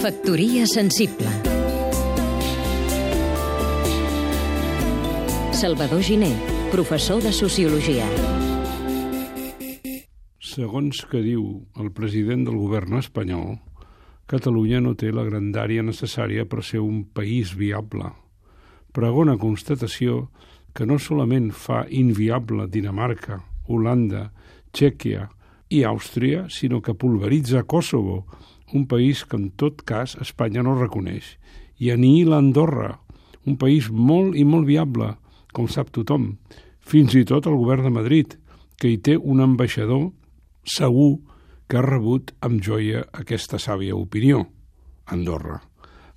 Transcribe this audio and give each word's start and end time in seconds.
Factoria 0.00 0.64
sensible 0.64 1.28
Salvador 5.52 6.00
Giné, 6.00 6.30
professor 6.72 7.20
de 7.20 7.28
Sociologia 7.36 8.06
Segons 10.40 11.02
que 11.04 11.20
diu 11.20 11.44
el 11.76 11.92
president 11.92 12.46
del 12.48 12.56
govern 12.56 12.96
espanyol, 12.96 13.58
Catalunya 14.24 14.80
no 14.80 14.94
té 14.96 15.12
la 15.12 15.26
grandària 15.28 15.84
necessària 15.84 16.46
per 16.48 16.64
ser 16.64 16.80
un 16.80 17.04
país 17.04 17.52
viable. 17.52 18.08
Pregona 18.96 19.36
constatació 19.36 20.30
que 20.72 20.88
no 20.88 20.96
solament 20.96 21.50
fa 21.52 21.84
inviable 21.90 22.70
Dinamarca, 22.72 23.42
Holanda, 23.68 24.30
Txèquia 24.72 25.28
i 25.68 25.84
Àustria, 25.84 26.46
sinó 26.48 26.80
que 26.80 26.96
pulveritza 26.96 27.66
Kosovo, 27.68 28.24
un 28.74 28.86
país 28.86 29.24
que 29.24 29.36
en 29.36 29.50
tot 29.50 29.82
cas 29.86 30.16
Espanya 30.20 30.64
no 30.66 30.76
reconeix, 30.78 31.36
i 31.78 31.90
anihila 31.90 32.38
Andorra, 32.38 32.98
un 33.46 33.56
país 33.56 33.88
molt 33.90 34.36
i 34.36 34.44
molt 34.44 34.68
viable, 34.68 35.14
com 35.52 35.68
sap 35.68 35.90
tothom, 35.94 36.36
fins 36.80 37.16
i 37.16 37.24
tot 37.24 37.48
el 37.50 37.58
govern 37.58 37.88
de 37.88 37.94
Madrid, 37.94 38.36
que 38.80 38.90
hi 38.90 39.00
té 39.00 39.16
un 39.16 39.42
ambaixador 39.44 40.10
segur 40.64 41.18
que 41.68 41.78
ha 41.78 41.86
rebut 41.86 42.34
amb 42.40 42.62
joia 42.64 43.06
aquesta 43.12 43.60
sàvia 43.62 43.96
opinió, 43.96 44.46
Andorra. 45.06 45.69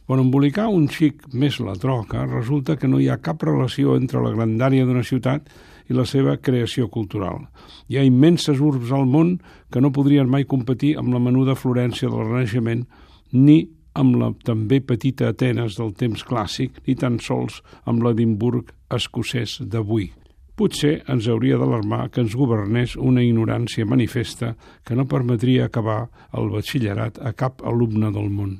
Per 0.03 0.17
embolicar 0.19 0.65
un 0.67 0.89
xic 0.91 1.29
més 1.31 1.61
la 1.63 1.77
troca, 1.79 2.25
resulta 2.27 2.75
que 2.75 2.89
no 2.91 2.99
hi 2.99 3.07
ha 3.07 3.21
cap 3.23 3.43
relació 3.47 3.95
entre 3.95 4.23
la 4.23 4.33
grandària 4.33 4.83
d'una 4.85 5.03
ciutat 5.07 5.47
i 5.87 5.95
la 5.95 6.03
seva 6.07 6.35
creació 6.43 6.89
cultural. 6.91 7.45
Hi 7.87 7.99
ha 7.99 8.07
immenses 8.07 8.59
urbs 8.59 8.91
al 8.91 9.07
món 9.07 9.37
que 9.71 9.81
no 9.83 9.93
podrien 9.95 10.27
mai 10.29 10.43
competir 10.43 10.97
amb 10.99 11.15
la 11.15 11.23
menuda 11.23 11.55
Florència 11.55 12.11
del 12.11 12.27
Renaixement 12.27 12.83
ni 13.31 13.61
amb 13.93 14.17
la 14.19 14.31
també 14.43 14.81
petita 14.81 15.29
Atenes 15.29 15.77
del 15.77 15.93
temps 15.95 16.25
clàssic, 16.25 16.81
ni 16.87 16.95
tan 16.99 17.19
sols 17.21 17.61
amb 17.85 18.03
l'Edimburg 18.03 18.73
escocès 18.91 19.59
d'avui. 19.61 20.09
Potser 20.53 20.99
ens 21.09 21.27
hauria 21.29 21.57
d'alarmar 21.57 22.09
que 22.13 22.21
ens 22.21 22.35
governés 22.37 22.97
una 22.97 23.23
ignorància 23.25 23.87
manifesta 23.89 24.53
que 24.85 24.97
no 24.97 25.09
permetria 25.09 25.65
acabar 25.65 26.03
el 26.37 26.51
batxillerat 26.53 27.21
a 27.23 27.33
cap 27.33 27.65
alumne 27.65 28.13
del 28.13 28.29
món. 28.29 28.59